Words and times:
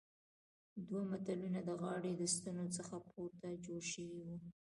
دوه 0.87 1.01
مثلثونه 1.11 1.59
د 1.65 1.69
غاړې 1.81 2.11
د 2.15 2.21
ستنو 2.35 2.65
څخه 2.77 2.95
پورته 3.09 3.47
جوړ 3.65 3.81
شوي 3.93 4.19
وو. 4.27 4.37